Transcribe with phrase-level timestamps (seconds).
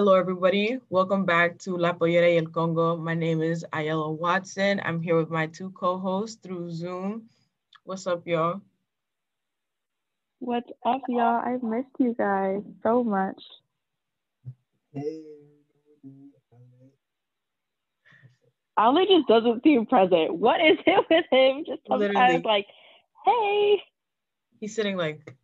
[0.00, 0.78] Hello, everybody.
[0.88, 2.96] Welcome back to La Pollera y el Congo.
[2.96, 4.80] My name is Ayala Watson.
[4.82, 7.28] I'm here with my two co-hosts through Zoom.
[7.84, 8.62] What's up, y'all?
[10.38, 11.42] What's up, y'all?
[11.44, 13.42] I've missed you guys so much.
[14.94, 15.20] Hey.
[18.78, 20.34] Ali just doesn't seem present.
[20.34, 21.64] What is it with him?
[21.66, 22.42] Just sometimes Literally.
[22.42, 22.66] like,
[23.26, 23.82] hey,
[24.60, 25.36] He's sitting like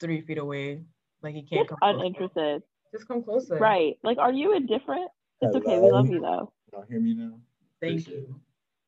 [0.00, 0.80] three feet away,
[1.22, 2.00] like he can't just come.
[2.00, 2.64] uninterested.
[2.92, 3.56] Just come closer.
[3.56, 3.98] Right.
[4.04, 5.10] Like, are you indifferent?
[5.40, 5.78] It's okay.
[5.78, 6.52] We love you though.
[6.72, 7.32] Y'all hear me now?
[7.80, 8.40] Thank Appreciate you.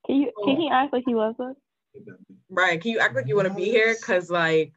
[0.07, 1.57] Can you can he act like he loves us?
[1.95, 2.05] it.
[2.07, 2.81] That be- Right.
[2.81, 3.97] Can you act like you want to be here?
[4.03, 4.73] Cause like,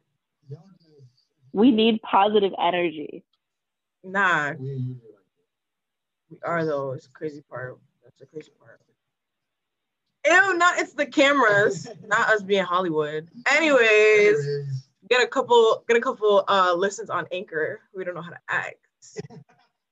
[1.52, 3.24] We need positive energy.
[4.02, 6.30] nah, we ain't usually like that.
[6.30, 6.92] we are though.
[6.92, 7.78] It's the crazy part.
[8.02, 8.80] That's the crazy part.
[10.26, 13.28] Ew, not it's the cameras, not us being Hollywood.
[13.46, 13.86] Anyways,
[14.44, 17.80] Anyways, get a couple get a couple uh listens on Anchor.
[17.94, 18.87] We don't know how to act.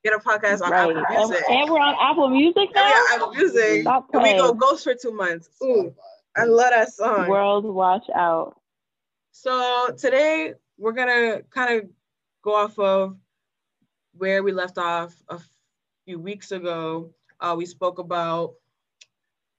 [0.04, 0.96] Get a podcast on right.
[0.96, 1.44] Apple Music.
[1.50, 2.88] and we're on Apple Music now.
[2.88, 3.82] yeah, Apple Music.
[3.82, 4.54] Stop we go.
[4.54, 5.48] Ghost for two months.
[5.62, 5.92] Ooh,
[6.36, 7.28] I love that song.
[7.28, 8.60] World, watch out.
[9.32, 11.90] So today we're gonna kind of
[12.42, 13.16] go off of
[14.12, 15.40] where we left off a
[16.04, 17.12] few weeks ago.
[17.40, 18.54] Uh, we spoke about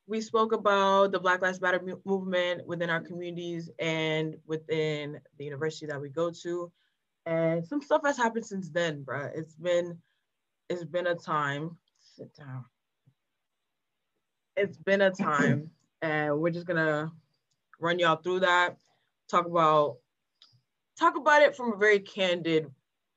[0.07, 5.85] we spoke about the Black Lives Matter movement within our communities and within the university
[5.87, 6.71] that we go to,
[7.27, 9.31] and some stuff has happened since then, bruh.
[9.35, 9.99] It's been
[10.69, 11.77] it's been a time.
[11.99, 12.65] Sit down.
[14.55, 15.69] It's been a time,
[16.01, 17.11] and we're just gonna
[17.79, 18.77] run y'all through that
[19.29, 19.97] talk about
[20.97, 22.71] talk about it from a very candid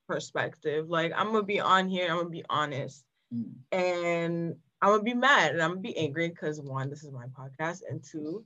[0.09, 0.91] perspective.
[0.91, 3.55] Like I'm gonna be on here, I'm gonna be honest, Mm.
[3.71, 7.27] and I'm gonna be mad and I'm gonna be angry because one, this is my
[7.29, 8.45] podcast, and two,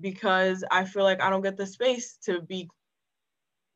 [0.00, 2.68] because I feel like I don't get the space to be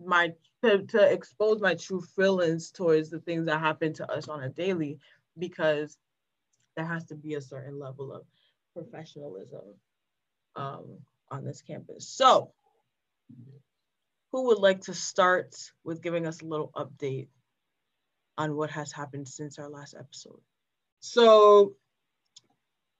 [0.06, 4.42] my to, to expose my true feelings towards the things that happen to us on
[4.42, 4.98] a daily
[5.39, 5.98] because
[6.77, 8.22] there has to be a certain level of
[8.75, 9.75] professionalism
[10.56, 10.84] um,
[11.31, 12.09] on this campus.
[12.09, 12.53] So
[14.31, 15.54] who would like to start
[15.84, 17.28] with giving us a little update
[18.38, 20.41] on what has happened since our last episode?
[21.00, 21.75] So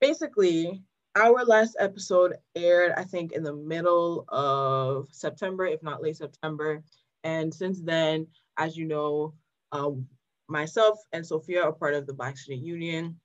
[0.01, 0.83] basically,
[1.15, 6.83] our last episode aired, I think, in the middle of September, if not late September.
[7.25, 8.27] And since then,
[8.59, 9.35] as you know,
[9.73, 10.07] um,
[10.49, 13.19] myself and Sophia are part of the Black Student Union.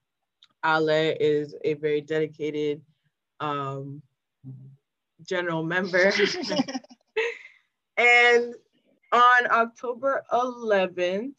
[0.65, 2.81] Ale is a very dedicated
[3.39, 4.01] um,
[5.23, 6.11] general member.
[7.97, 8.53] And
[9.11, 11.33] on October 11th,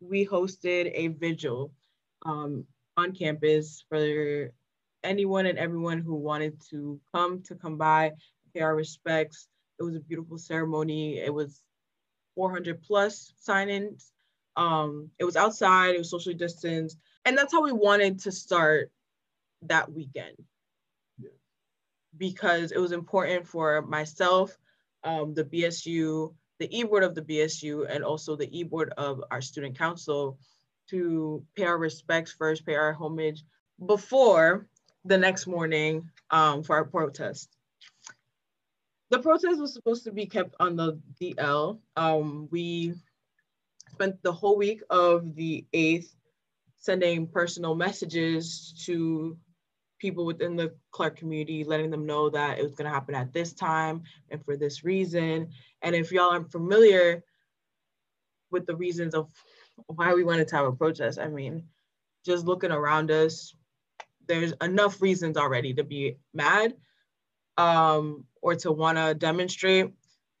[0.00, 1.72] we hosted a vigil
[2.26, 2.64] um,
[2.96, 4.52] on campus for
[5.02, 8.12] anyone and everyone who wanted to come to come by,
[8.52, 9.48] pay our respects.
[9.78, 11.18] It was a beautiful ceremony.
[11.18, 11.62] It was
[12.34, 14.12] 400 plus sign-ins.
[14.56, 16.98] Um, it was outside, it was socially distanced.
[17.24, 18.90] And that's how we wanted to start
[19.62, 20.36] that weekend.
[21.18, 21.30] Yeah.
[22.16, 24.56] Because it was important for myself,
[25.04, 29.78] um, the BSU, the e-board of the BSU, and also the e-board of our student
[29.78, 30.38] council
[30.90, 33.44] to pay our respects first, pay our homage
[33.86, 34.66] before
[35.04, 37.56] the next morning um, for our protest.
[39.12, 41.78] The protest was supposed to be kept on the DL.
[41.96, 42.94] Um, we
[43.90, 46.08] spent the whole week of the 8th
[46.78, 49.36] sending personal messages to
[49.98, 53.34] people within the Clark community, letting them know that it was going to happen at
[53.34, 55.50] this time and for this reason.
[55.82, 57.22] And if y'all aren't familiar
[58.50, 59.30] with the reasons of
[59.88, 61.64] why we wanted to have a protest, I mean,
[62.24, 63.54] just looking around us,
[64.26, 66.72] there's enough reasons already to be mad
[67.58, 69.92] um, or to want to demonstrate,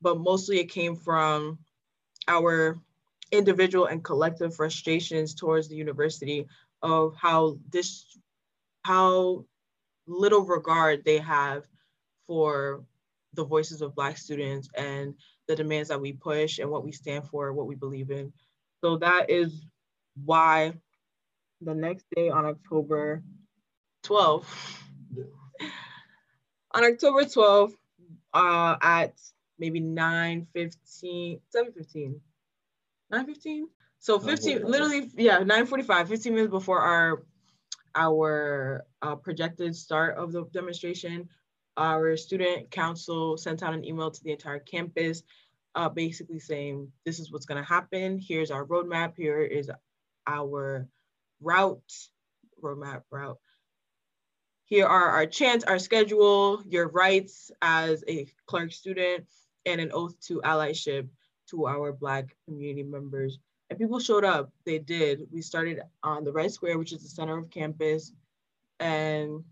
[0.02, 1.58] but mostly it came from
[2.28, 2.78] our
[3.30, 6.46] individual and collective frustrations towards the university
[6.82, 8.18] of how this,
[8.84, 9.44] how
[10.06, 11.64] little regard they have
[12.26, 12.84] for
[13.34, 15.14] the voices of Black students and
[15.48, 18.32] the demands that we push and what we stand for, what we believe in.
[18.82, 19.64] So that is
[20.24, 20.74] why
[21.60, 23.22] the next day on October
[24.04, 24.44] 12th,
[26.74, 27.74] on October 12th,
[28.34, 29.14] uh, at
[29.58, 32.20] maybe 9 15, 7 15,
[33.10, 33.68] 9 15.
[33.98, 34.64] So 15, 9:45.
[34.64, 37.22] literally, yeah, 9 45, 15 minutes before our
[37.94, 41.28] our uh, projected start of the demonstration,
[41.76, 45.22] our student council sent out an email to the entire campus,
[45.74, 48.18] uh, basically saying, this is what's gonna happen.
[48.18, 49.16] Here's our roadmap.
[49.16, 49.70] Here is
[50.26, 50.88] our
[51.40, 51.92] route,
[52.62, 53.38] roadmap route.
[54.72, 59.26] Here are our chants, our schedule, your rights as a Clark student,
[59.66, 61.08] and an oath to allyship
[61.50, 63.38] to our Black community members
[63.68, 64.50] and people showed up.
[64.64, 65.26] They did.
[65.30, 68.12] We started on the Red Square, which is the center of campus,
[68.80, 69.44] and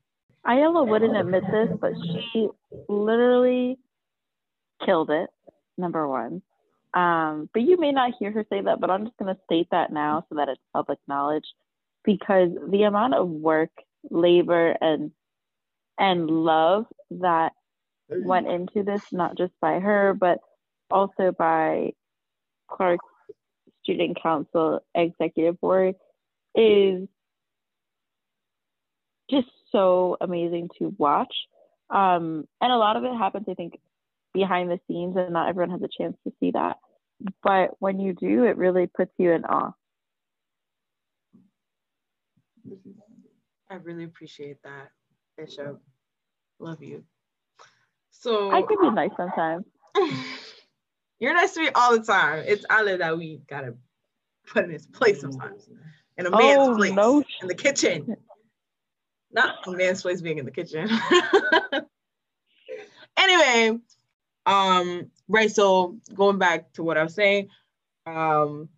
[0.46, 1.93] Ayala wouldn't admit this, but
[2.32, 2.49] she
[2.88, 3.78] literally
[4.87, 5.28] killed it.
[5.76, 6.40] Number one.
[6.94, 9.69] Um, but you may not hear her say that, but I'm just going to state
[9.70, 11.44] that now so that it's public knowledge
[12.06, 13.70] because the amount of work,
[14.08, 15.11] labor, and
[15.99, 17.52] and love that
[18.08, 20.38] went into this, not just by her, but
[20.91, 21.93] also by
[22.69, 23.05] Clark's
[23.82, 25.94] Student Council Executive Board,
[26.55, 27.08] is
[29.31, 31.35] just so amazing to watch.
[31.88, 33.79] Um, and a lot of it happens, I think,
[34.32, 36.79] behind the scenes, and not everyone has a chance to see that.
[37.43, 39.73] But when you do, it really puts you in awe.
[43.70, 44.90] I really appreciate that,
[45.38, 45.81] Bishop.
[46.58, 47.05] Love you.
[48.11, 49.64] So I can be nice sometimes.
[51.20, 52.44] You're nice to me all the time.
[52.46, 53.75] It's Ale that we gotta
[54.46, 55.69] put in his place sometimes.
[56.19, 56.93] In a man's Oh, place.
[56.93, 58.17] no In the kitchen.
[59.31, 60.88] Not a man's place being in the kitchen.
[63.16, 63.78] anyway,
[64.46, 65.50] um, right.
[65.50, 67.49] So going back to what I was saying,
[68.06, 68.69] um,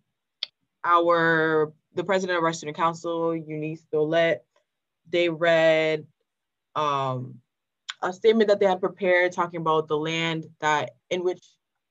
[0.83, 4.45] our the president of our student council, Eunice Dolet,
[5.09, 6.05] they read
[6.75, 7.35] um,
[8.01, 11.43] a statement that they had prepared talking about the land that in which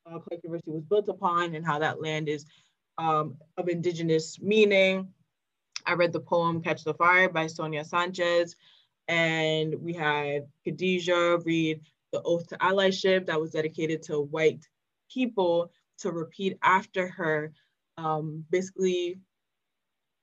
[0.07, 2.45] uh, Clark University was built upon and how that land is
[2.99, 5.09] um, of indigenous meaning.
[5.87, 8.57] I read the poem Catch the Fire by Sonia Sanchez,
[9.09, 11.81] and we had Khadijah read
[12.13, 14.65] the Oath to Allyship that was dedicated to white
[15.11, 17.53] people to repeat after her,
[17.97, 19.19] um, basically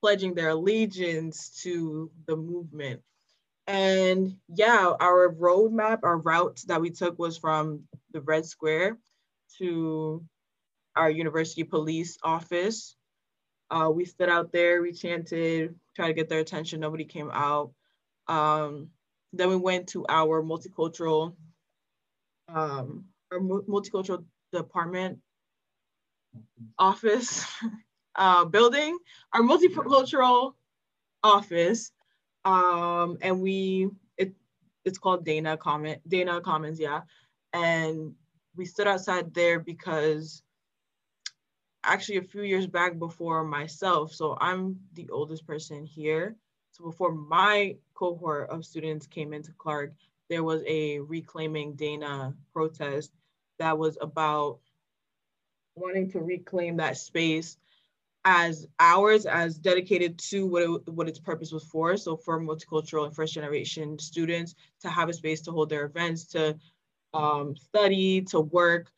[0.01, 3.01] pledging their allegiance to the movement.
[3.67, 8.97] And yeah, our roadmap, our route that we took was from the Red Square
[9.57, 10.25] to
[10.95, 12.95] our university police office.
[13.69, 17.71] Uh, we stood out there, we chanted, tried to get their attention, nobody came out.
[18.27, 18.89] Um,
[19.33, 21.35] then we went to our multicultural,
[22.47, 25.19] um, our multicultural department
[26.79, 27.45] office
[28.15, 28.97] uh, building,
[29.33, 30.53] our multicultural
[31.23, 31.91] office,
[32.45, 34.33] um, and we it
[34.85, 37.01] it's called Dana Common Dana Commons, yeah,
[37.53, 38.13] and
[38.55, 40.43] we stood outside there because
[41.83, 46.35] actually a few years back before myself, so I'm the oldest person here.
[46.71, 49.93] So before my cohort of students came into Clark,
[50.29, 53.11] there was a reclaiming Dana protest
[53.57, 54.59] that was about
[55.75, 57.57] wanting to reclaim that space
[58.31, 61.97] as ours, as dedicated to what, it, what its purpose was for.
[61.97, 66.25] So for multicultural and first generation students to have a space to hold their events,
[66.25, 66.55] to
[67.11, 68.91] um, study, to work,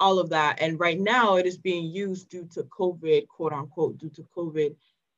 [0.00, 0.60] all of that.
[0.60, 4.74] And right now it is being used due to COVID, quote unquote, due to COVID,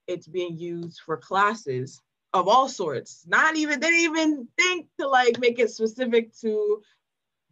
[0.07, 2.03] it's being used for classes
[2.35, 3.25] of all sorts.
[3.27, 6.83] Not even, they didn't even think to like make it specific to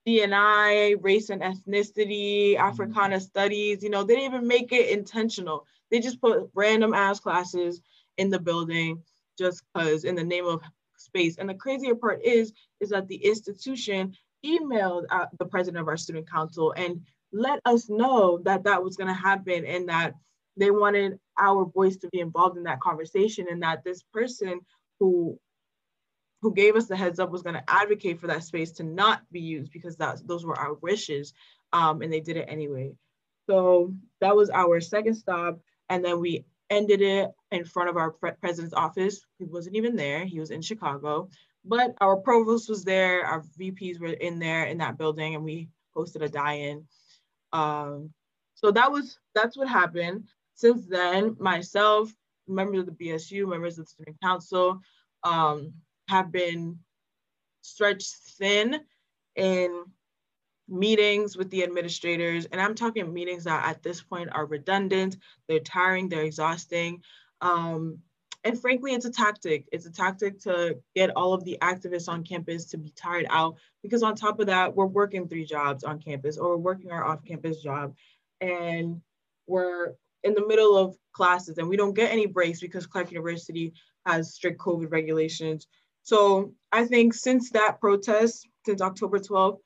[0.06, 5.67] DNI, race and ethnicity, Africana studies, you know, they didn't even make it intentional.
[5.93, 7.83] They just put random ass classes
[8.17, 9.03] in the building
[9.39, 10.62] just because in the name of
[10.97, 11.37] space.
[11.37, 15.97] And the crazier part is, is that the institution emailed uh, the president of our
[15.97, 17.03] student council and
[17.33, 20.15] let us know that that was gonna happen and that
[20.56, 24.61] they wanted our voice to be involved in that conversation and that this person
[24.99, 25.39] who
[26.41, 29.22] who gave us the heads up was going to advocate for that space to not
[29.31, 31.32] be used because that those were our wishes
[31.72, 32.93] um, and they did it anyway
[33.49, 35.58] so that was our second stop
[35.93, 39.25] and then we ended it in front of our pre president's office.
[39.39, 40.25] He wasn't even there.
[40.25, 41.29] He was in chicago.
[41.65, 43.25] But our provost was there.
[43.25, 46.87] Our vps were in there in that building and we hosted a die-in
[47.53, 48.11] um,
[48.55, 50.25] so that was that's what happened.
[50.55, 52.13] Since then myself
[52.49, 54.81] members of the bsu members of the student council
[55.25, 55.72] um,
[56.08, 56.79] have been
[57.63, 58.81] stretched thin
[59.37, 59.84] in
[60.72, 62.46] meetings with the administrators.
[62.46, 65.17] And I'm talking meetings that at this point are redundant,
[65.48, 67.02] they're tiring, they're exhausting.
[67.41, 67.98] Um,
[68.44, 69.69] and frankly, it's a tactic.
[69.70, 73.56] It's a tactic to get all of the activists on campus to be tired out
[73.82, 77.05] because on top of that, we're working three jobs on campus or we're working our
[77.05, 77.94] off-campus job.
[78.41, 79.00] And
[79.46, 79.93] we're
[80.24, 83.74] in the middle of classes and we don't get any breaks because Clark University
[84.06, 85.69] has strict COVID regulations.
[86.02, 89.58] So I think since that protest, since October 12th,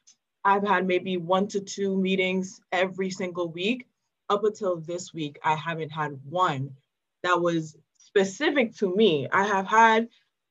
[0.46, 3.88] I've had maybe one to two meetings every single week.
[4.28, 6.70] Up until this week, I haven't had one
[7.22, 9.28] that was specific to me.
[9.32, 10.08] I have had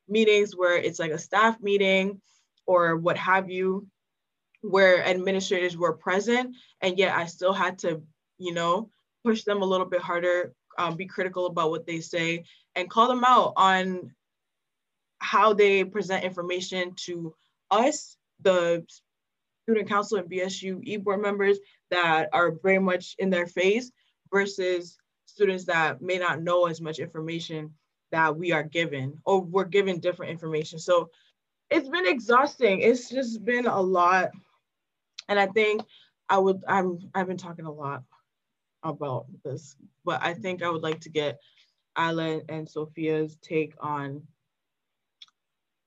[0.07, 2.21] meetings where it's like a staff meeting
[2.65, 3.87] or what have you,
[4.61, 8.01] where administrators were present, and yet I still had to,
[8.37, 8.89] you know,
[9.23, 12.43] push them a little bit harder um, be critical about what they say,
[12.75, 14.11] and call them out on
[15.19, 17.33] how they present information to
[17.71, 18.85] us, the
[19.65, 21.57] student council and BSU e-board members
[21.89, 23.91] that are very much in their face
[24.31, 24.95] versus
[25.25, 27.73] students that may not know as much information
[28.11, 30.77] that we are given or we're given different information.
[30.77, 31.09] So
[31.71, 32.81] it's been exhausting.
[32.81, 34.29] It's just been a lot.
[35.29, 35.81] And I think
[36.29, 38.03] I would, I'm, I've been talking a lot
[38.83, 41.39] about this, but I think I would like to get
[41.95, 44.21] Alan and Sophia's take on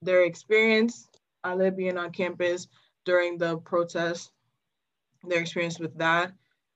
[0.02, 1.06] their experience,
[1.46, 2.66] Ala being on campus
[3.04, 4.30] during the protest,
[5.24, 6.32] their experience with that,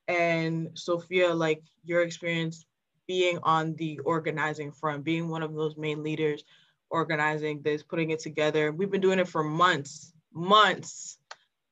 [0.09, 2.67] and Sophia, like your experience
[3.07, 6.45] being on the organizing front, being one of those main leaders
[6.91, 8.73] organizing this, putting it together.
[8.73, 11.19] We've been doing it for months, months.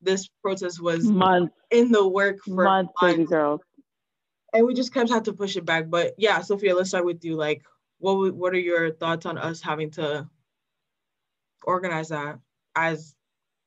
[0.03, 3.17] This protest was months in the work for months, months.
[3.17, 3.61] baby girls.
[4.53, 5.91] And we just kept had to push it back.
[5.91, 7.37] But yeah, Sophia, let's start with you.
[7.37, 7.63] Like,
[7.99, 10.29] what what are your thoughts on us having to
[11.63, 12.39] organize that
[12.75, 13.15] as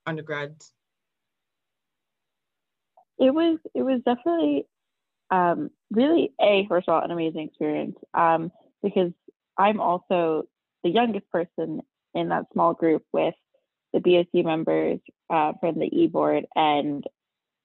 [0.05, 0.73] undergrads?
[3.19, 4.65] it was it was definitely
[5.31, 9.11] um, really a first of all an amazing experience um, because
[9.57, 10.43] I'm also
[10.83, 11.81] the youngest person
[12.13, 13.33] in that small group with
[13.93, 17.03] the BSU members uh, from the e-board and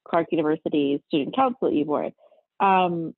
[0.09, 2.13] Clark University Student Council e-board,
[2.61, 3.15] um,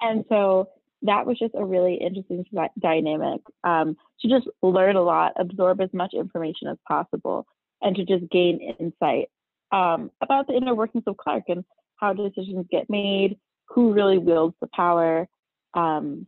[0.00, 0.68] and so
[1.02, 5.80] that was just a really interesting dy- dynamic um, to just learn a lot, absorb
[5.80, 7.46] as much information as possible,
[7.82, 9.28] and to just gain insight
[9.72, 11.64] um, about the inner workings of Clark and
[11.96, 15.28] how decisions get made, who really wields the power,
[15.74, 16.26] um,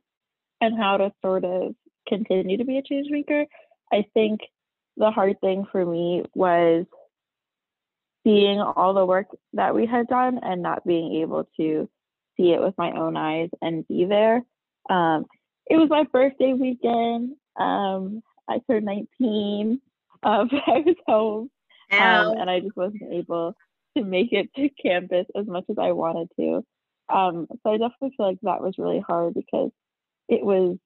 [0.60, 1.74] and how to sort of
[2.08, 3.46] continue to be a change maker.
[3.92, 4.40] I think
[4.96, 6.86] the hard thing for me was
[8.24, 11.88] seeing all the work that we had done and not being able to
[12.36, 14.42] see it with my own eyes and be there.
[14.90, 15.24] Um,
[15.66, 17.36] it was my birthday weekend.
[17.58, 19.80] Um, I turned 19.
[20.22, 21.50] Um, I was home
[21.92, 23.54] um, and I just wasn't able
[23.96, 26.64] to make it to campus as much as I wanted to.
[27.12, 29.70] Um, so I definitely feel like that was really hard because
[30.28, 30.76] it was,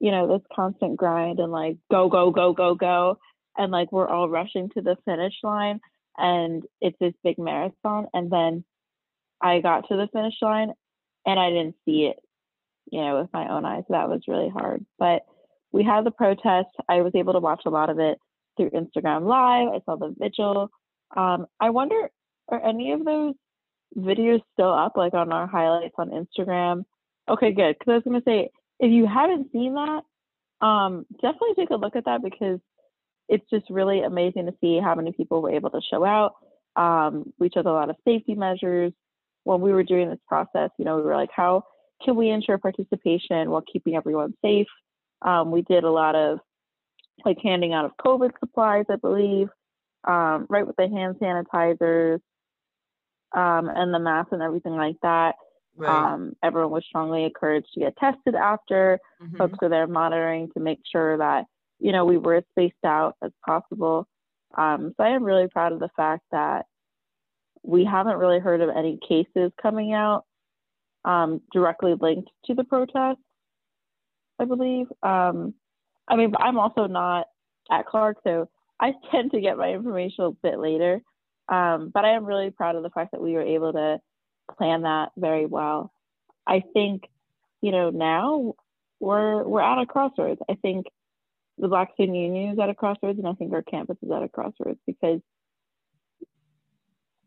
[0.00, 3.18] you know, this constant grind and like go, go, go, go, go.
[3.56, 5.80] And like we're all rushing to the finish line
[6.18, 8.08] and it's this big marathon.
[8.12, 8.64] And then
[9.40, 10.72] I got to the finish line
[11.24, 12.16] and I didn't see it,
[12.90, 13.84] you know, with my own eyes.
[13.90, 14.84] That was really hard.
[14.98, 15.22] But
[15.70, 16.70] we had the protest.
[16.88, 18.18] I was able to watch a lot of it
[18.56, 19.68] through Instagram Live.
[19.68, 20.70] I saw the vigil.
[21.16, 22.10] Um, I wonder,
[22.48, 23.34] are any of those
[23.96, 26.84] videos still up, like on our highlights on Instagram?
[27.28, 27.76] Okay, good.
[27.78, 30.02] Because I was gonna say, if you haven't seen that,
[30.66, 32.60] um, definitely take a look at that because
[33.28, 36.34] it's just really amazing to see how many people were able to show out.
[36.76, 38.92] Um, we took a lot of safety measures
[39.44, 40.70] when we were doing this process.
[40.78, 41.64] You know, we were like, how
[42.04, 44.66] can we ensure participation while keeping everyone safe?
[45.22, 46.40] Um, we did a lot of
[47.24, 49.48] like handing out of COVID supplies, I believe,
[50.04, 52.20] um, right with the hand sanitizers
[53.32, 55.36] um, and the masks and everything like that.
[55.76, 56.12] Right.
[56.12, 58.98] Um, everyone was strongly encouraged to get tested after.
[59.22, 59.38] Mhm.
[59.38, 61.46] Folks were there monitoring to make sure that,
[61.78, 64.06] you know, we were as spaced out as possible.
[64.54, 66.66] Um, so I am really proud of the fact that
[67.62, 70.24] we haven't really heard of any cases coming out
[71.04, 73.20] um, directly linked to the protest,
[74.38, 74.86] I believe.
[75.02, 75.54] Um,
[76.08, 77.26] I mean, I'm also not
[77.70, 81.02] at Clark, so I tend to get my information a bit later.
[81.48, 84.00] Um, but I am really proud of the fact that we were able to
[84.56, 85.92] plan that very well.
[86.46, 87.04] I think,
[87.60, 88.54] you know, now
[89.00, 90.40] we're we're at a crossroads.
[90.48, 90.86] I think
[91.58, 94.22] the Black Student Union is at a crossroads, and I think our campus is at
[94.22, 95.20] a crossroads because,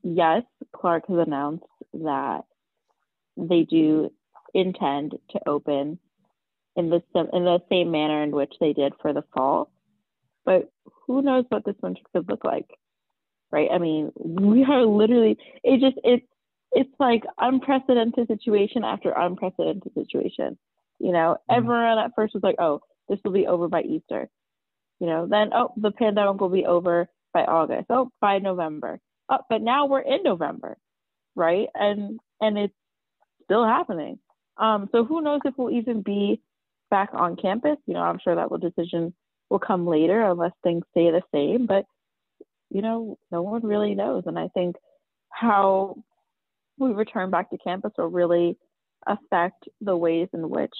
[0.04, 2.42] yes, Clark has announced that
[3.38, 4.12] they do
[4.54, 6.00] intend to open
[6.76, 7.02] in the
[7.34, 9.72] in the same manner in which they did for the fall.
[10.46, 10.70] But
[11.08, 12.70] who knows what this winter could look like,
[13.52, 13.70] right?
[13.72, 16.26] I mean, we are literally it just it's
[16.72, 20.58] it's like unprecedented situation after unprecedented situation.
[21.00, 21.56] You know, Mhm.
[21.58, 24.30] everyone at first was like, "Oh, this will be over by Easter."
[25.00, 27.88] You know, then oh, the pandemic will be over by August.
[27.90, 29.00] Oh, by November.
[29.30, 30.78] Oh, but now we're in November,
[31.36, 31.68] right?
[31.76, 32.74] And and it's
[33.44, 34.20] still happening.
[34.58, 36.42] Um, so who knows if we'll even be
[36.94, 37.78] back on campus?
[37.88, 39.16] You know, I'm sure that will decision
[39.50, 41.66] will come later unless things stay the same.
[41.66, 41.86] But
[42.70, 44.24] you know, no one really knows.
[44.28, 44.76] And I think
[45.30, 45.96] how
[46.78, 48.58] we return back to campus will really
[49.08, 50.74] affect the ways in which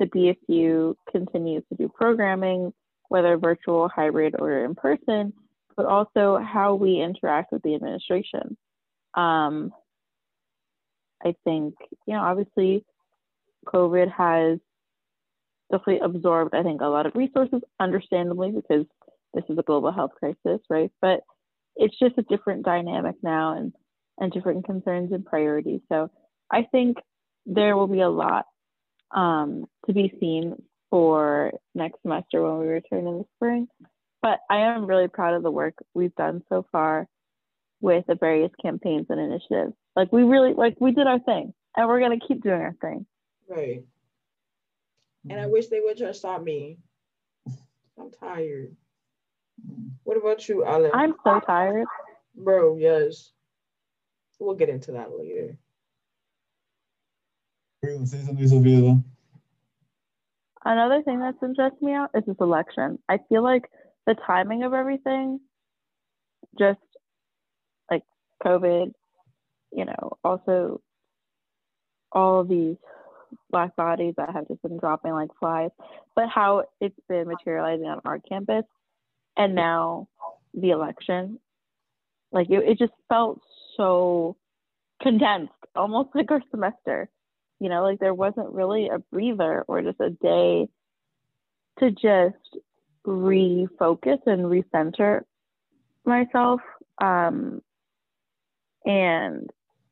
[0.00, 2.72] the BSU continues to do programming,
[3.08, 5.32] whether virtual, hybrid, or in person,
[5.76, 8.56] but also how we interact with the administration.
[9.14, 9.72] Um,
[11.24, 11.74] I think,
[12.06, 12.84] you know, obviously
[13.66, 14.58] COVID has
[15.70, 18.86] definitely absorbed, I think, a lot of resources, understandably, because
[19.34, 20.90] this is a global health crisis, right?
[21.00, 21.20] But
[21.76, 23.72] it's just a different dynamic now and,
[24.18, 25.80] and different concerns and priorities.
[25.90, 26.10] So
[26.50, 26.96] I think
[27.44, 28.46] there will be a lot
[29.14, 30.56] um, to be seen
[30.90, 33.68] for next semester when we return in the spring.
[34.22, 37.06] But I am really proud of the work we've done so far
[37.80, 39.74] with the various campaigns and initiatives.
[39.94, 43.06] Like we really like we did our thing and we're gonna keep doing our thing.
[43.48, 43.84] Right.
[45.28, 45.52] And I mm-hmm.
[45.52, 46.78] wish they would just stop me.
[47.98, 48.76] I'm tired.
[50.04, 50.90] What about you, Alan?
[50.94, 51.86] I'm so tired.
[52.34, 53.32] Bro, yes.
[54.38, 55.56] We'll get into that later.
[57.82, 58.80] We're gonna say something, Sophia.
[58.80, 59.04] Though.
[60.64, 62.98] Another thing that's been stressing me out is this election.
[63.08, 63.70] I feel like
[64.06, 65.40] the timing of everything,
[66.58, 66.80] just
[67.90, 68.02] like
[68.44, 68.92] COVID,
[69.72, 70.80] you know, also
[72.12, 72.76] all these
[73.50, 75.70] black bodies that have just been dropping like flies,
[76.14, 78.64] but how it's been materializing on our campus
[79.36, 80.08] and now
[80.54, 81.38] the election.
[82.32, 83.40] Like it, it just felt
[83.76, 84.36] so
[85.02, 87.08] condensed, almost like our semester.
[87.60, 90.68] You know, like there wasn't really a breather or just a day
[91.78, 92.58] to just
[93.06, 95.22] refocus and recenter
[96.04, 96.60] myself.
[97.00, 97.62] Um,
[98.84, 99.48] and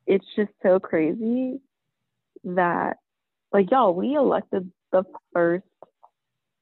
[0.07, 1.61] it's just so crazy
[2.45, 2.99] that,
[3.55, 5.65] like, y'all, we elected the first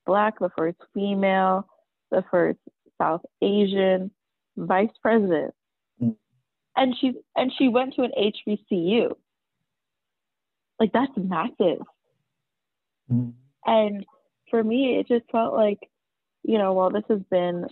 [0.04, 1.66] Black, the first female,
[2.10, 2.58] the first
[3.00, 4.10] South Asian
[4.56, 5.54] vice president.
[6.02, 6.16] Mm.
[6.76, 9.12] And she and she went to an HBCU.
[10.78, 11.82] Like that's massive.
[13.10, 13.32] Mhm.
[13.64, 14.04] And
[14.50, 15.78] for me, it just felt like,
[16.42, 17.66] you know, while this has been,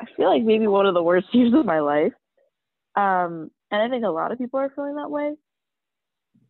[0.00, 2.12] I feel like maybe one of the worst years of my life.
[2.96, 5.34] Um, and I think a lot of people are feeling that way.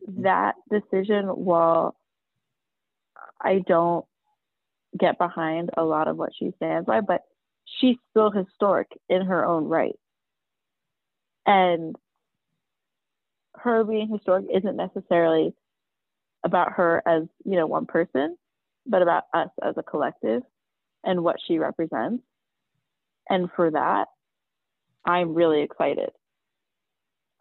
[0.07, 1.95] That decision, while
[3.41, 4.05] I don't
[4.97, 7.23] get behind a lot of what she stands by, but
[7.65, 9.95] she's still historic in her own right.
[11.45, 11.95] And
[13.55, 15.53] her being historic isn't necessarily
[16.43, 18.37] about her as, you know, one person,
[18.85, 20.43] but about us as a collective
[21.03, 22.23] and what she represents.
[23.29, 24.07] And for that,
[25.05, 26.11] I'm really excited.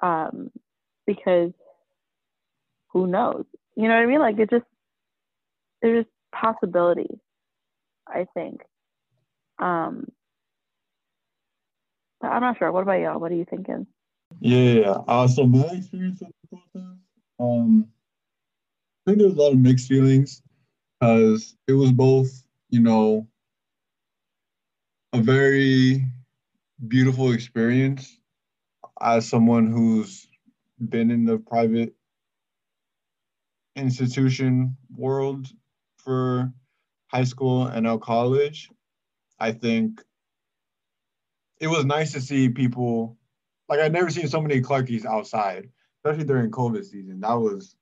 [0.02, 0.50] Um,
[1.06, 1.52] because
[2.96, 3.44] who knows?
[3.76, 4.20] You know what I mean?
[4.20, 4.64] Like it just
[5.82, 7.20] there's just possibility,
[8.08, 8.62] I think.
[9.58, 10.06] Um,
[12.22, 12.72] but I'm not sure.
[12.72, 13.20] What about y'all?
[13.20, 13.86] What are you thinking?
[14.40, 14.96] Yeah.
[15.06, 17.00] Uh, so my experience with the protest,
[17.38, 17.86] um,
[19.06, 20.42] I think there was a lot of mixed feelings
[20.98, 22.30] because it was both,
[22.70, 23.26] you know,
[25.12, 26.02] a very
[26.88, 28.18] beautiful experience
[29.02, 30.26] as someone who's
[30.88, 31.94] been in the private
[33.76, 35.48] institution world
[35.96, 36.52] for
[37.08, 38.70] high school and now college.
[39.38, 40.02] I think
[41.60, 43.16] it was nice to see people
[43.68, 47.20] like I'd never seen so many Clarkies outside, especially during COVID season.
[47.20, 47.76] That was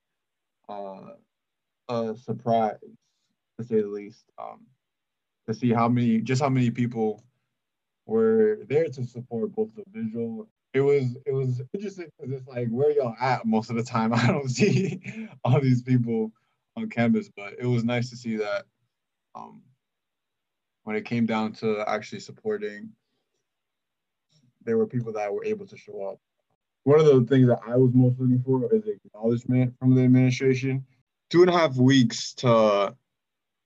[0.69, 1.13] uh,
[1.89, 2.77] a surprise,
[3.59, 4.25] to say the least.
[4.39, 4.67] Um,
[5.47, 7.23] to see how many, just how many people
[8.07, 10.49] were there to support both the visual.
[10.75, 14.13] It was it was interesting because it's like where y'all at most of the time.
[14.15, 16.33] I don't see all these people
[16.77, 18.65] on campus, but it was nice to see that
[19.35, 19.63] um,
[20.83, 22.91] when it came down to actually supporting
[24.65, 26.19] there were people that were able to show up.
[26.85, 30.85] One of the things that I was most looking for is acknowledgement from the administration.
[31.31, 32.95] Two and a half weeks to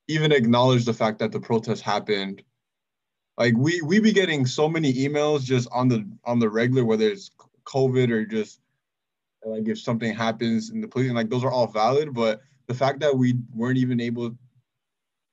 [0.08, 2.42] even acknowledge the fact that the protest happened.
[3.38, 7.08] Like we we be getting so many emails just on the on the regular, whether
[7.08, 7.30] it's
[7.64, 8.60] COVID or just
[9.44, 12.12] like if something happens in the police, and like those are all valid.
[12.12, 14.36] But the fact that we weren't even able,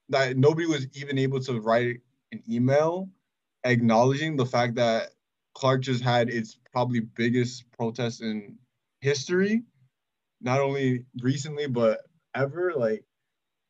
[0.10, 1.98] that nobody was even able to write
[2.32, 3.10] an email
[3.65, 5.10] acknowledging the fact that
[5.56, 8.58] Clark just had its probably biggest protest in
[9.02, 9.63] history,
[10.41, 12.02] not only recently but
[12.36, 12.74] ever.
[12.76, 13.04] Like,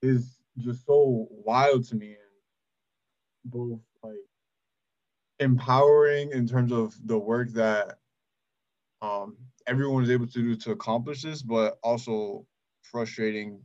[0.01, 2.15] is just so wild to me,
[3.45, 4.13] both like
[5.39, 7.97] empowering in terms of the work that
[9.01, 12.45] um, everyone was able to do to accomplish this, but also
[12.81, 13.61] frustrating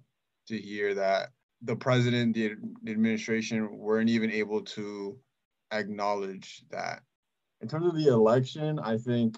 [0.49, 1.31] to hear that
[1.63, 5.19] the president, the, the administration weren't even able to
[5.73, 7.03] acknowledge that
[7.61, 9.37] in terms of the election, I think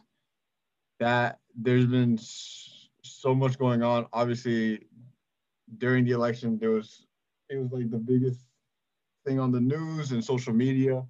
[1.00, 2.18] that there's been
[3.02, 4.06] so much going on.
[4.12, 4.86] Obviously,
[5.78, 7.06] during the election, there was
[7.48, 8.40] it was like the biggest
[9.24, 11.04] thing on the news and social media,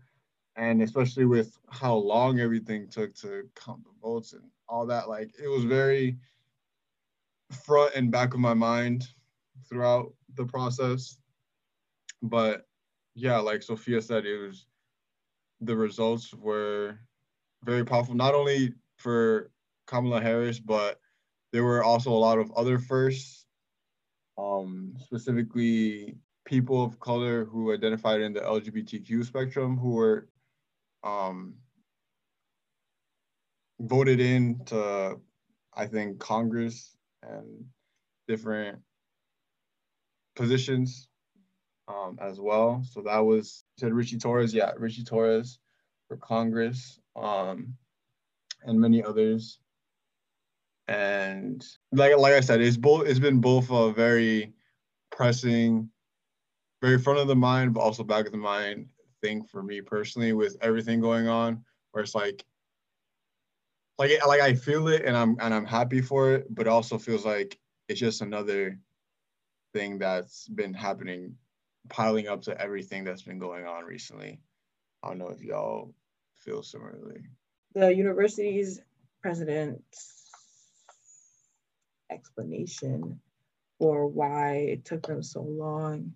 [0.57, 5.09] and especially with how long everything took to count the votes and all that.
[5.09, 6.19] Like it was very
[7.65, 9.07] front and back of my mind
[9.69, 11.19] throughout the process.
[12.23, 12.67] but
[13.15, 14.67] yeah, like Sophia said, it was
[15.61, 16.99] the results were
[17.65, 19.51] very powerful, not only for
[19.87, 21.01] Kamala Harris, but
[21.53, 23.47] there were also a lot of other firsts,
[24.39, 26.17] um, specifically
[26.53, 30.29] people of color who identified in the LGBTQ spectrum who were
[31.03, 31.55] um,
[33.81, 35.19] voted in to,
[35.75, 37.65] I think, Congress and
[38.29, 38.81] different
[40.37, 41.09] positions
[41.89, 42.85] um, as well.
[42.85, 45.59] So that was said Richie Torres, yeah, Richie Torres
[46.07, 47.73] for Congress, um,
[48.65, 49.59] and many others.
[50.87, 54.53] And like like I said, it's both it's been both a very
[55.11, 55.89] pressing,
[56.83, 58.89] very front of the mind, but also back of the mind
[59.23, 62.45] thing for me personally with everything going on, where it's like
[63.99, 66.99] like like I feel it and I'm and I'm happy for it, but it also
[66.99, 67.57] feels like
[67.89, 68.79] it's just another
[69.73, 71.37] thing that's been happening
[71.89, 74.41] piling up to everything that's been going on recently.
[75.03, 75.95] I don't know if y'all
[76.35, 77.23] feel similarly.
[77.75, 78.81] The university's
[79.23, 80.31] president's
[82.11, 83.21] explanation
[83.79, 86.13] for why it took them so long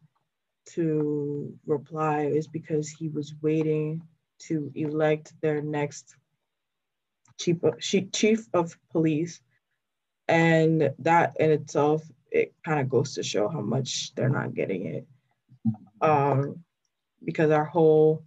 [0.74, 4.02] to reply is because he was waiting
[4.38, 6.16] to elect their next
[7.38, 9.40] chief of, chief of police.
[10.28, 14.86] And that in itself, it kind of goes to show how much they're not getting
[14.86, 15.06] it
[16.00, 16.64] um,
[17.24, 18.24] because our whole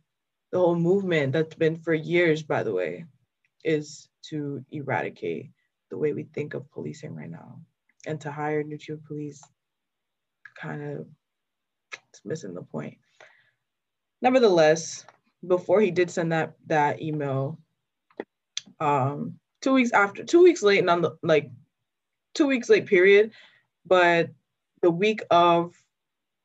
[0.52, 3.06] the whole movement that's been for years, by the way,
[3.64, 5.52] is to eradicate
[5.92, 7.60] the way we think of policing right now,
[8.08, 9.44] and to hire new chief of police,
[10.60, 11.08] kind of,
[12.26, 12.98] missing the point.
[14.22, 15.06] Nevertheless,
[15.46, 17.60] before he did send that that email,
[18.80, 21.50] um, two weeks after, two weeks late, and on the like,
[22.34, 23.32] two weeks late period,
[23.86, 24.30] but
[24.82, 25.76] the week of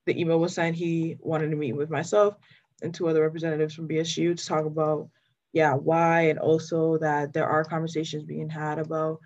[0.07, 2.37] the email was sent, he wanted to meet with myself
[2.83, 5.09] and two other representatives from BSU to talk about,
[5.53, 9.21] yeah, why, and also that there are conversations being had about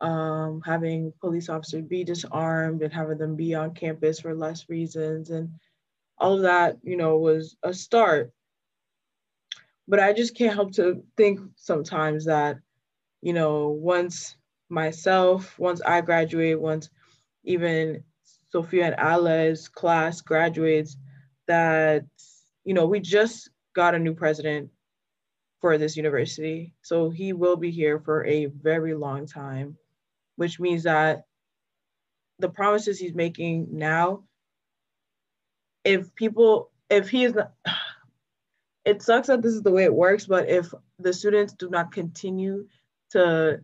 [0.00, 5.30] um, having police officers be disarmed and having them be on campus for less reasons.
[5.30, 5.50] And
[6.20, 8.32] all of that, you know, was a start.
[9.86, 12.58] But I just can't help to think sometimes that,
[13.22, 14.36] you know, once
[14.68, 16.90] myself, once I graduate, once
[17.44, 18.04] even
[18.50, 20.96] Sophia and Ala's class graduates
[21.46, 22.04] that,
[22.64, 24.70] you know, we just got a new president
[25.60, 26.74] for this university.
[26.82, 29.76] So he will be here for a very long time,
[30.36, 31.22] which means that
[32.38, 34.24] the promises he's making now,
[35.88, 37.52] if people, if he is not,
[38.84, 41.92] it sucks that this is the way it works, but if the students do not
[41.92, 42.66] continue
[43.10, 43.60] to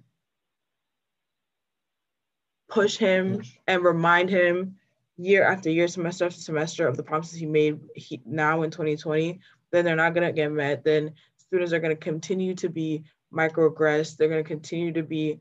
[2.69, 4.77] push him and remind him
[5.17, 9.39] year after year, semester after semester of the promises he made he, now in 2020,
[9.71, 10.83] then they're not going to get met.
[10.83, 14.17] Then students are going to continue to be microaggressed.
[14.17, 15.41] They're going to continue to be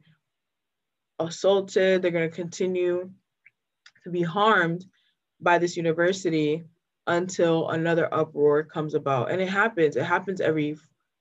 [1.19, 2.01] assaulted.
[2.01, 3.09] They're going to continue
[4.03, 4.85] to be harmed
[5.39, 6.63] by this university
[7.07, 9.31] until another uproar comes about.
[9.31, 9.95] And it happens.
[9.95, 10.77] It happens every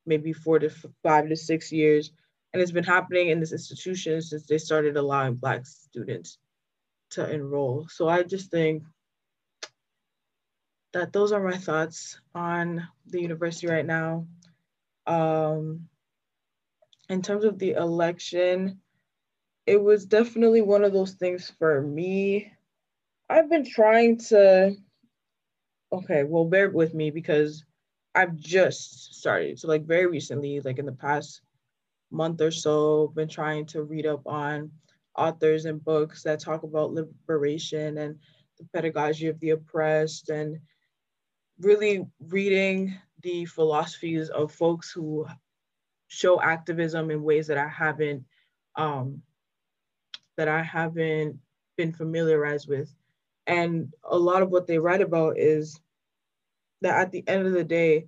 [0.06, 0.70] maybe four to
[1.02, 2.12] five to six years
[2.52, 6.38] and it's been happening in this institution since they started allowing Black students
[7.10, 7.86] to enroll.
[7.88, 8.82] So I just think
[10.92, 14.26] that those are my thoughts on the university right now.
[15.06, 15.88] Um,
[17.08, 18.80] in terms of the election,
[19.66, 22.52] it was definitely one of those things for me.
[23.30, 24.76] I've been trying to,
[25.92, 27.64] okay, well, bear with me because
[28.14, 29.58] I've just started.
[29.58, 31.42] So, like, very recently, like in the past
[32.10, 34.70] month or so been trying to read up on
[35.16, 38.18] authors and books that talk about liberation and
[38.58, 40.58] the pedagogy of the oppressed and
[41.60, 45.26] really reading the philosophies of folks who
[46.08, 48.24] show activism in ways that I haven't
[48.76, 49.22] um,
[50.36, 51.38] that I haven't
[51.76, 52.94] been familiarized with.
[53.46, 55.80] And a lot of what they write about is
[56.80, 58.06] that at the end of the day,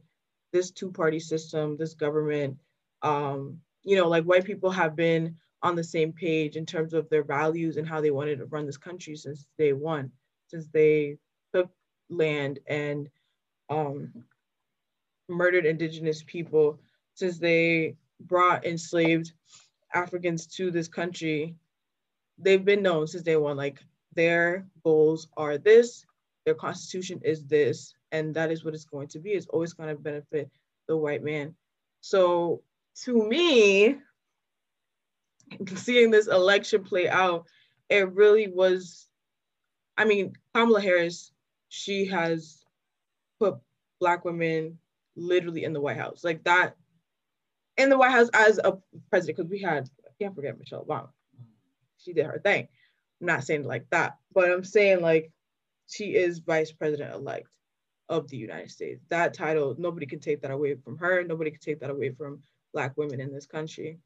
[0.53, 2.57] this two-party system, this government,
[3.03, 7.09] um, you know, like white people have been on the same page in terms of
[7.09, 10.11] their values and how they wanted to run this country since day one,
[10.47, 11.17] since they
[11.53, 11.71] took
[12.11, 13.09] land and
[13.71, 14.13] um,
[15.29, 16.79] murdered indigenous people,
[17.15, 19.33] since they brought enslaved
[19.93, 21.55] Africans to this country.
[22.39, 23.81] They've been known since day one, like
[24.15, 26.07] their goals are this,
[26.45, 29.31] their constitution is this, and that is what it's going to be.
[29.31, 30.51] It's always going to benefit
[30.87, 31.55] the white man.
[32.01, 32.63] So
[33.03, 33.97] to me,
[35.77, 37.47] seeing this election play out,
[37.89, 39.09] it really was.
[39.97, 41.33] I mean, Kamala Harris,
[41.69, 42.65] she has
[43.39, 43.57] put
[44.01, 44.79] black women
[45.17, 46.25] literally in the White House.
[46.25, 46.77] Like that
[47.77, 48.79] in the White House as a
[49.11, 51.09] president, because we had, I can't forget Michelle Obama.
[51.99, 52.69] She did her thing.
[53.21, 55.31] I'm not saying like that, but I'm saying like
[55.87, 57.49] she is vice president elect
[58.09, 59.03] of the United States.
[59.09, 61.25] That title, nobody can take that away from her.
[61.25, 63.99] Nobody can take that away from Black women in this country.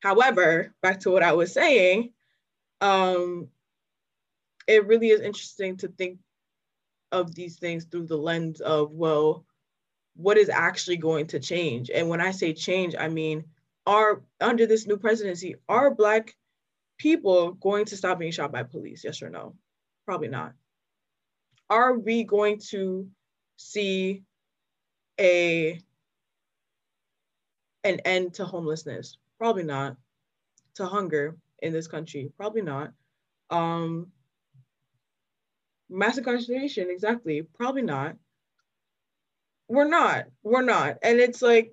[0.00, 2.12] However, back to what I was saying,
[2.80, 3.48] um,
[4.66, 6.18] it really is interesting to think
[7.10, 9.44] of these things through the lens of, well,
[10.14, 11.90] what is actually going to change?
[11.90, 13.44] And when I say change, I mean,
[13.86, 16.36] are under this new presidency, are Black
[16.98, 19.02] people going to stop being shot by police?
[19.04, 19.54] Yes or no?
[20.04, 20.52] Probably not.
[21.70, 23.08] Are we going to
[23.56, 24.22] see
[25.20, 25.80] a
[27.84, 29.16] an end to homelessness?
[29.38, 29.96] Probably not.
[30.76, 32.32] To hunger in this country?
[32.36, 32.92] Probably not.
[33.50, 34.08] Um,
[35.88, 37.42] mass incarceration, exactly.
[37.42, 38.16] Probably not.
[39.68, 40.26] We're not.
[40.42, 40.98] We're not.
[41.02, 41.72] And it's like,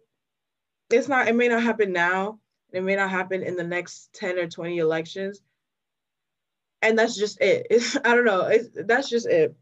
[0.89, 2.39] it's not, it may not happen now.
[2.71, 5.41] It may not happen in the next 10 or 20 elections.
[6.81, 7.67] And that's just it.
[7.71, 8.41] It's, I don't know.
[8.41, 9.55] It's, that's just it.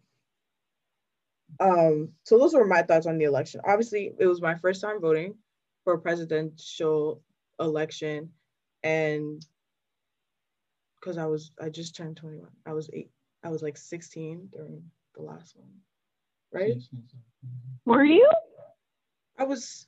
[1.60, 3.62] Um, so those were my thoughts on the election.
[3.66, 5.36] Obviously, it was my first time voting
[5.84, 7.22] for a presidential
[7.60, 8.30] election.
[8.84, 9.46] And
[11.00, 12.50] because I was, I just turned 21.
[12.66, 13.12] I was eight,
[13.44, 14.84] I was like 16 during
[15.16, 15.70] the last one,
[16.52, 16.82] right?
[17.86, 18.30] Were you?
[19.38, 19.88] I was,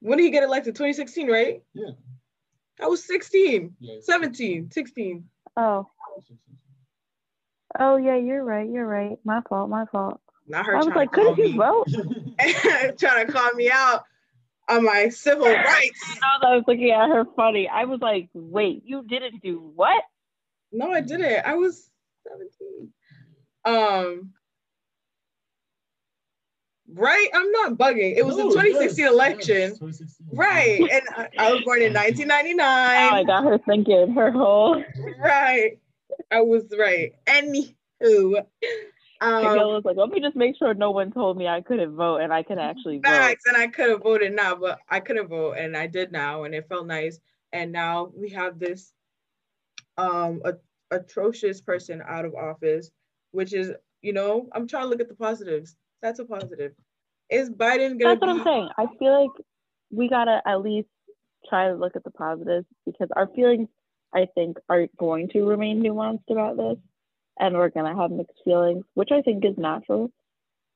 [0.00, 0.74] when did he get elected?
[0.74, 1.62] 2016, right?
[1.74, 1.90] Yeah.
[2.80, 3.96] I was 16, Yeah.
[4.02, 5.24] 17, 16.
[5.56, 5.88] Oh.
[7.78, 8.68] Oh yeah, you're right.
[8.68, 9.18] You're right.
[9.24, 9.68] My fault.
[9.68, 10.20] My fault.
[10.46, 11.86] Not her I was like, couldn't you me, vote?
[12.98, 14.04] trying to call me out
[14.68, 16.18] on my civil rights.
[16.42, 17.68] I was looking at her funny.
[17.68, 20.02] I was like, wait, you didn't do what?
[20.72, 21.44] No, I didn't.
[21.44, 21.90] I was
[22.26, 22.92] 17.
[23.64, 24.32] Um,
[26.94, 27.28] right?
[27.34, 28.16] I'm not bugging.
[28.16, 29.56] It was the 2016 yes, election.
[29.56, 30.26] yes, 2016.
[30.32, 30.80] Right.
[30.80, 31.92] And I, I was born in
[33.12, 34.82] Oh, I got her thinking her whole.
[35.18, 35.78] right.
[36.30, 37.12] I was right.
[37.26, 38.44] Anywho,
[39.20, 41.96] um, Miguel was like, let me just make sure no one told me I couldn't
[41.96, 43.10] vote and I can actually vote.
[43.46, 46.54] and I could have voted now, but I couldn't vote, and I did now, and
[46.54, 47.18] it felt nice.
[47.52, 48.92] And now we have this
[49.96, 50.54] um a,
[50.90, 52.90] atrocious person out of office,
[53.32, 53.72] which is,
[54.02, 55.76] you know, I'm trying to look at the positives.
[56.02, 56.72] That's a positive.
[57.30, 58.68] Is Biden gonna That's what I'm saying.
[58.78, 59.46] I feel like
[59.90, 60.88] we gotta at least
[61.48, 63.68] try to look at the positives because our feelings,
[64.14, 66.78] I think, are going to remain nuanced about this,
[67.38, 70.10] and we're gonna have mixed feelings, which I think is natural,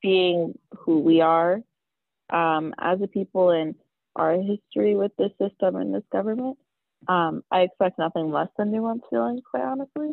[0.01, 1.61] being who we are
[2.31, 3.75] um, as a people and
[4.15, 6.57] our history with this system and this government.
[7.07, 10.11] Um, I expect nothing less than nuanced feelings, quite honestly.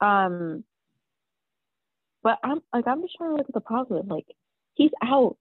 [0.00, 0.64] Um,
[2.22, 4.06] but I'm like, I'm just trying to look at the positive.
[4.06, 4.26] Like,
[4.74, 5.36] he's out.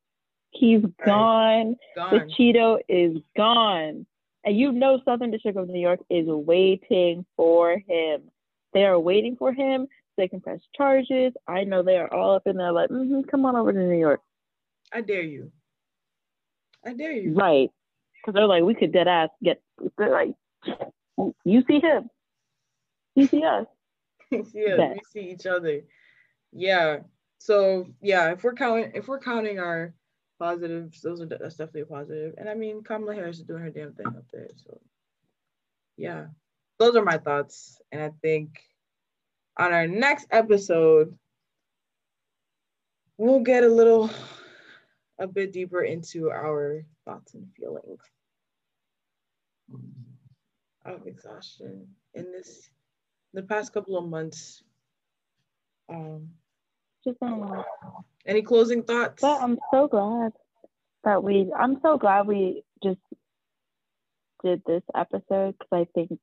[0.52, 1.76] He's gone.
[1.96, 2.30] The gone?
[2.38, 4.06] Cheeto is gone.
[4.46, 8.24] And you know Southern District of New York is waiting for him.
[8.74, 9.88] They are waiting for him.
[10.18, 11.34] They can press charges.
[11.48, 13.98] I know they are all up in there like, hmm come on over to New
[13.98, 14.22] York.
[14.92, 15.52] I dare you.
[16.86, 17.34] I dare you.
[17.34, 17.70] Right.
[18.22, 19.62] Because they're like, we could dead ass get,
[19.98, 20.36] they're like,
[21.44, 22.10] you see him.
[23.16, 23.66] You see us.
[24.32, 25.82] yeah, we see each other.
[26.52, 27.00] Yeah.
[27.44, 29.94] So yeah, if we're counting if we're counting our
[30.40, 32.36] positives, those are that's definitely a positive.
[32.38, 34.48] And I mean Kamala Harris is doing her damn thing up there.
[34.56, 34.80] So
[35.98, 36.28] yeah.
[36.80, 37.82] Those are my thoughts.
[37.92, 38.62] And I think
[39.58, 41.18] on our next episode,
[43.18, 44.10] we'll get a little
[45.20, 48.00] a bit deeper into our thoughts and feelings
[50.86, 52.70] of exhaustion in this
[53.34, 54.64] the past couple of months.
[55.90, 56.30] Um,
[57.04, 57.64] Just um,
[58.26, 59.22] any closing thoughts?
[59.22, 60.32] But I'm so glad
[61.04, 63.00] that we, I'm so glad we just
[64.44, 66.20] did this episode because I think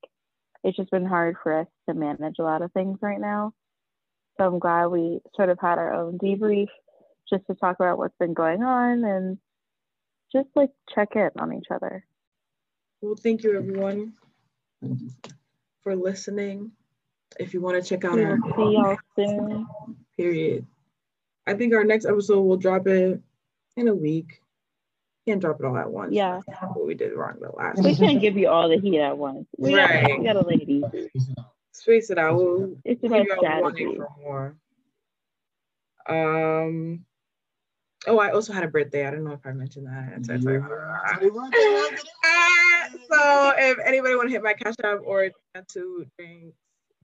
[0.64, 3.52] it's just been hard for us to manage a lot of things right now.
[4.38, 6.68] So I'm glad we sort of had our own debrief
[7.28, 9.38] just to talk about what's been going on and
[10.32, 12.04] just like check in on each other.
[13.00, 14.14] Well, thank you everyone
[15.82, 16.72] for listening.
[17.38, 19.66] If you want to check out our see y'all soon.
[20.20, 20.66] Period,
[21.46, 23.20] I think our next episode will drop it
[23.76, 24.42] in a week.
[25.26, 26.12] Can't drop it all at once.
[26.12, 26.40] Yeah.
[26.46, 27.82] That's what we did wrong the last.
[27.82, 29.46] We can't give you all the heat at once.
[29.58, 30.18] We gotta, Right.
[30.18, 31.10] we gotta lay it easy.
[31.72, 32.36] Space it out.
[32.36, 33.96] We'll It's keep about you all wanting strategy.
[33.96, 34.56] for more.
[36.08, 37.04] Um.
[38.06, 39.06] Oh, I also had a birthday.
[39.06, 40.08] I don't know if I mentioned that.
[40.18, 40.62] It's- it's like-
[42.24, 46.54] Ah, so if anybody want to hit my cash app or to drink tomorrow.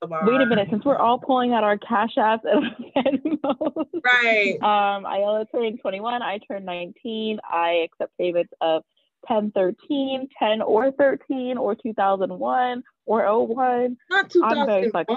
[0.03, 2.65] Wait a minute, since we're all pulling out our cash apps and
[3.43, 4.59] Venmos, Right.
[4.63, 7.39] um, Ayala turned 21, I turned 19.
[7.43, 8.83] I accept payments of
[9.27, 13.97] 10, 13, 10 or 13, or 2001 or 01.
[14.11, 14.91] Not 2001.
[14.91, 15.17] flexible.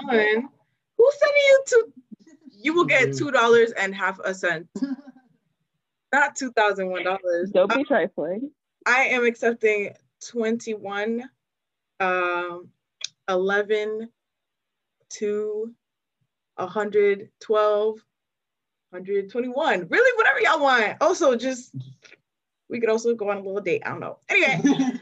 [0.96, 1.92] Who's sending you to?
[2.62, 3.18] You will get Mhm.
[3.18, 4.68] two dollars and half a cent.
[6.12, 7.50] Not two thousand one dollars.
[7.52, 8.50] Don't be trifling.
[8.86, 9.94] I am accepting
[10.26, 11.28] 21,
[12.00, 12.68] um,
[13.28, 14.10] 11
[15.18, 15.72] to
[16.56, 17.94] 112,
[18.90, 19.88] 121.
[19.88, 20.96] Really, whatever y'all want.
[21.00, 21.74] Also, just
[22.68, 23.82] we could also go on a little date.
[23.84, 24.18] I don't know.
[24.28, 24.60] Anyway.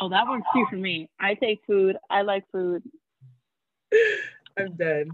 [0.00, 1.08] Oh, that works too for me.
[1.20, 1.96] I take food.
[2.10, 2.82] I like food.
[4.58, 5.08] I'm dead.